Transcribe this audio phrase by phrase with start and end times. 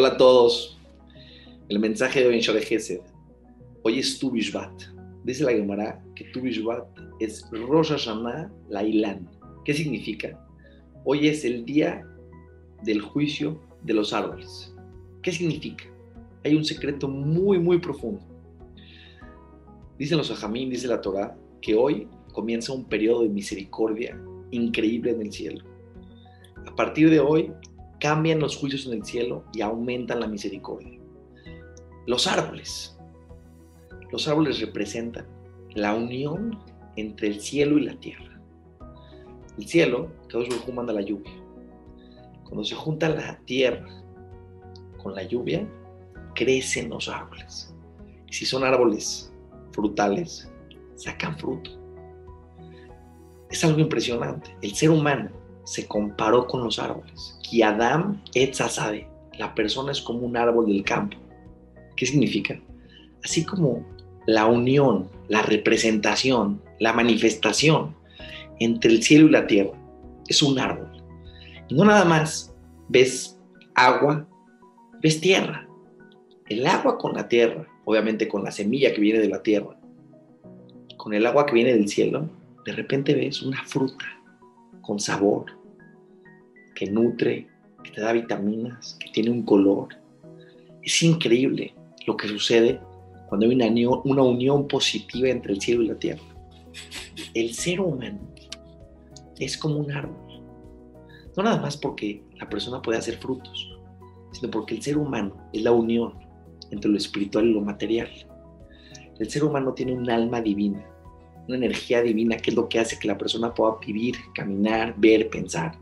[0.00, 0.78] Hola a todos.
[1.68, 3.00] El mensaje de hoy en Shore Gesed.
[3.82, 4.72] Hoy es Tu Bishvat.
[5.24, 6.86] Dice la Gemara que Tu Bishvat
[7.18, 9.28] es Rosh Hashanah Lailan.
[9.62, 10.42] ¿Qué significa?
[11.04, 12.02] Hoy es el día
[12.82, 14.74] del juicio de los árboles.
[15.20, 15.84] ¿Qué significa?
[16.46, 18.22] Hay un secreto muy, muy profundo.
[19.98, 24.18] Dicen los Ajamín, dice la Torah, que hoy comienza un periodo de misericordia
[24.50, 25.62] increíble en el cielo.
[26.66, 27.52] A partir de hoy
[28.00, 30.98] cambian los juicios en el cielo y aumentan la misericordia.
[32.06, 32.98] Los árboles.
[34.10, 35.26] Los árboles representan
[35.74, 36.58] la unión
[36.96, 38.40] entre el cielo y la tierra.
[39.56, 41.32] El cielo, Dios manda la lluvia.
[42.44, 43.86] Cuando se junta la tierra
[45.00, 45.68] con la lluvia,
[46.34, 47.72] crecen los árboles.
[48.30, 49.32] Si son árboles
[49.72, 50.50] frutales,
[50.96, 51.70] sacan fruto.
[53.50, 54.56] Es algo impresionante.
[54.62, 55.39] El ser humano
[55.70, 57.38] se comparó con los árboles.
[57.44, 58.58] Ki Adam et
[59.38, 61.16] La persona es como un árbol del campo.
[61.94, 62.60] ¿Qué significa?
[63.22, 63.86] Así como
[64.26, 67.94] la unión, la representación, la manifestación
[68.58, 69.70] entre el cielo y la tierra
[70.26, 70.90] es un árbol.
[71.68, 72.52] Y no nada más
[72.88, 73.38] ves
[73.76, 74.26] agua,
[75.00, 75.68] ves tierra.
[76.48, 79.78] El agua con la tierra, obviamente con la semilla que viene de la tierra,
[80.96, 82.28] con el agua que viene del cielo,
[82.64, 84.04] de repente ves una fruta
[84.82, 85.59] con sabor,
[86.80, 87.46] que nutre,
[87.84, 89.88] que te da vitaminas, que tiene un color.
[90.82, 91.74] Es increíble
[92.06, 92.80] lo que sucede
[93.28, 96.22] cuando hay una unión, positiva entre el cielo y la tierra.
[97.34, 98.18] El ser humano
[99.38, 100.16] es como un árbol.
[101.36, 103.78] No nada más porque la persona puede hacer frutos,
[104.32, 106.14] sino porque el ser humano es la unión
[106.70, 108.08] entre lo espiritual y lo material.
[109.18, 110.82] El ser humano tiene un alma divina,
[111.46, 115.28] una energía divina que es lo que hace que la persona pueda vivir, caminar, ver,
[115.28, 115.78] pensar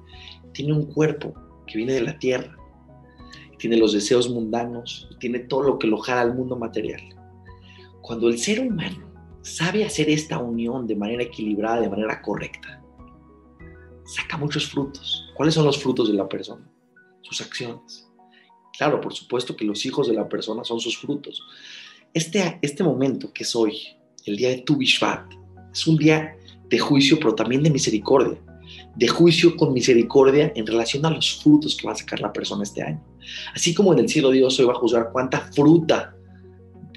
[0.52, 1.34] tiene un cuerpo
[1.66, 2.56] que viene de la tierra,
[3.58, 7.02] tiene los deseos mundanos, tiene todo lo que lo jala al mundo material.
[8.00, 12.82] Cuando el ser humano sabe hacer esta unión de manera equilibrada, de manera correcta,
[14.04, 15.30] saca muchos frutos.
[15.34, 16.66] ¿Cuáles son los frutos de la persona?
[17.22, 18.08] Sus acciones.
[18.76, 21.42] Claro, por supuesto que los hijos de la persona son sus frutos.
[22.14, 23.76] Este, este momento que es hoy,
[24.24, 25.30] el día de Tu Bishvat,
[25.72, 26.36] es un día
[26.68, 28.38] de juicio, pero también de misericordia
[28.96, 32.62] de juicio con misericordia en relación a los frutos que va a sacar la persona
[32.62, 33.02] este año.
[33.54, 36.14] Así como en el cielo Dios hoy va a juzgar cuánta fruta,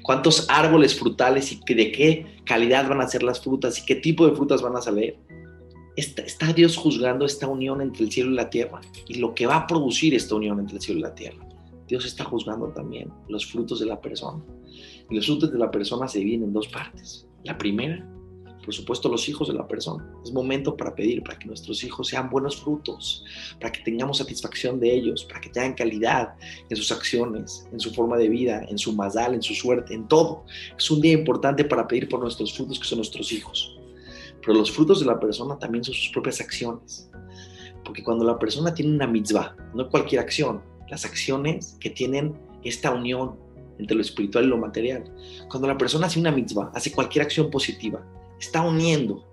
[0.02, 4.26] cuántos árboles frutales y de qué calidad van a ser las frutas y qué tipo
[4.26, 5.16] de frutas van a salir.
[5.94, 9.56] Está, Dios juzgando esta unión entre el cielo y la tierra y lo que va
[9.56, 11.46] a producir esta unión entre el cielo y la tierra.
[11.86, 14.42] Dios está juzgando también los frutos de la persona.
[15.10, 17.26] Y los frutos de la persona se dividen en dos partes.
[17.44, 18.08] La primera
[18.64, 20.08] por supuesto, los hijos de la persona.
[20.24, 23.24] Es momento para pedir, para que nuestros hijos sean buenos frutos,
[23.60, 26.34] para que tengamos satisfacción de ellos, para que tengan calidad
[26.68, 30.06] en sus acciones, en su forma de vida, en su mazal, en su suerte, en
[30.06, 30.44] todo.
[30.76, 33.76] Es un día importante para pedir por nuestros frutos, que son nuestros hijos.
[34.40, 37.10] Pero los frutos de la persona también son sus propias acciones.
[37.84, 42.92] Porque cuando la persona tiene una mitzvah, no cualquier acción, las acciones que tienen esta
[42.92, 43.36] unión
[43.78, 45.04] entre lo espiritual y lo material.
[45.48, 48.04] Cuando la persona hace una mitzvah, hace cualquier acción positiva,
[48.42, 49.24] está uniendo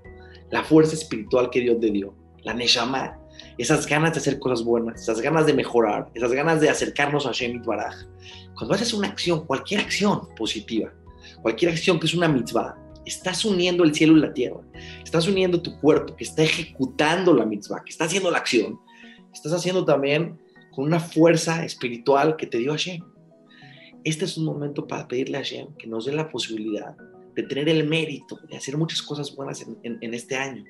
[0.51, 3.19] la fuerza espiritual que Dios te dio, la Neshama,
[3.57, 7.31] esas ganas de hacer cosas buenas, esas ganas de mejorar, esas ganas de acercarnos a
[7.31, 7.95] Shemit Baraj.
[8.55, 10.93] Cuando haces una acción, cualquier acción positiva,
[11.41, 14.61] cualquier acción que es una mitzvah, estás uniendo el cielo y la tierra,
[15.03, 18.79] estás uniendo tu cuerpo que está ejecutando la mitzvah, que está haciendo la acción,
[19.33, 20.39] estás haciendo también
[20.71, 23.03] con una fuerza espiritual que te dio Hashem.
[24.03, 26.95] Este es un momento para pedirle a Hashem que nos dé la posibilidad
[27.41, 30.65] de tener el mérito de hacer muchas cosas buenas en, este año.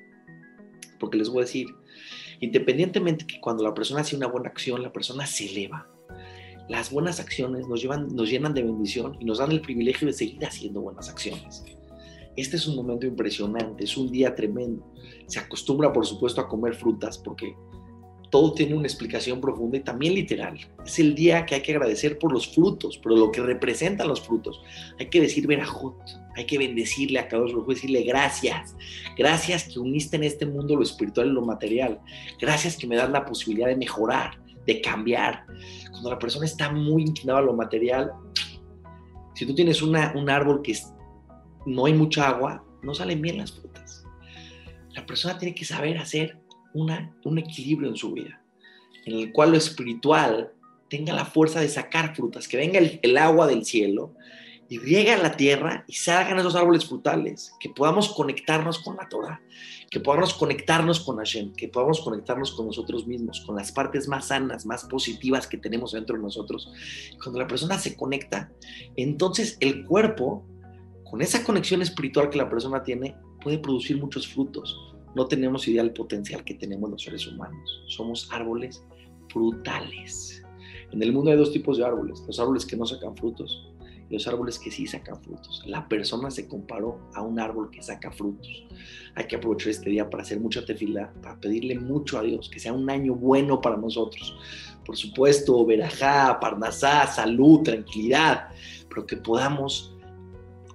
[1.00, 1.66] Porque les voy a decir,
[2.40, 5.88] independientemente que cuando la persona hace una buena acción, la persona se eleva.
[6.68, 10.12] Las buenas acciones nos, llevan, nos llenan de bendición y nos dan el privilegio de
[10.12, 11.64] seguir haciendo buenas acciones.
[12.36, 14.86] Este es un momento impresionante, es un día tremendo.
[15.26, 17.56] Se acostumbra, por supuesto, a comer frutas porque
[18.30, 20.58] todo tiene una explicación profunda y también literal.
[20.86, 24.20] Es el día que hay que agradecer por los frutos, pero lo que representan los
[24.20, 24.62] frutos.
[24.98, 25.96] Hay que decir verajot,
[26.36, 28.76] hay que bendecirle a cada uno, decirle gracias.
[29.16, 32.00] Gracias que uniste en este mundo lo espiritual y lo material.
[32.40, 35.44] Gracias que me das la posibilidad de mejorar, de cambiar.
[35.90, 38.12] Cuando la persona está muy inclinada a lo material,
[39.34, 40.78] si tú tienes una, un árbol que
[41.66, 44.04] no hay mucha agua, no salen bien las frutas.
[44.94, 46.39] La persona tiene que saber hacer
[46.74, 48.42] un equilibrio en su vida,
[49.06, 50.52] en el cual lo espiritual
[50.90, 54.12] tenga la fuerza de sacar frutas, que venga el, agua del cielo
[54.68, 59.40] y riega la tierra y salgan esos árboles frutales, que podamos conectarnos con la Torah,
[59.90, 64.26] que podamos conectarnos con Hashem, que podamos conectarnos con nosotros mismos, con las partes más
[64.26, 66.70] sanas, más positivas que tenemos dentro de nosotros.
[67.22, 68.52] Cuando la persona se conecta,
[68.96, 70.44] entonces el cuerpo,
[71.08, 74.76] con esa conexión espiritual que la persona tiene, puede producir muchos frutos.
[75.14, 77.82] No tenemos idea del potencial que tenemos los seres humanos.
[77.88, 78.84] Somos árboles
[79.28, 80.42] frutales.
[80.92, 83.70] En el mundo hay dos tipos de árboles, los árboles que no sacan frutos
[84.10, 85.62] los árboles que sí sacan frutos.
[85.66, 88.66] La persona se comparó a un árbol que saca frutos.
[89.14, 92.58] Hay que aprovechar este día para hacer mucha tefila, para pedirle mucho a Dios, que
[92.58, 94.36] sea un año bueno para nosotros.
[94.84, 98.48] Por supuesto, verajá, parnasá, salud, tranquilidad,
[98.88, 99.94] pero que podamos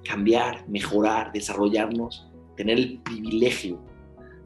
[0.06, 3.82] cambiar, mejorar, desarrollarnos, tener el privilegio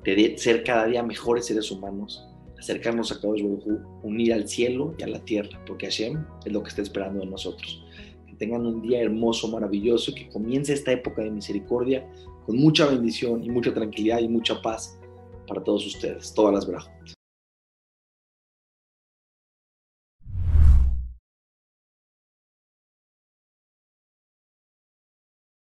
[0.03, 2.25] de ser cada día mejores seres humanos,
[2.57, 6.63] acercarnos a Kadosh Baruj unir al cielo y a la tierra, porque Hashem es lo
[6.63, 7.83] que está esperando de nosotros
[8.39, 12.09] tengan un día hermoso, maravilloso, que comience esta época de misericordia
[12.45, 14.97] con mucha bendición y mucha tranquilidad y mucha paz
[15.47, 17.18] para todos ustedes, todas las brajos.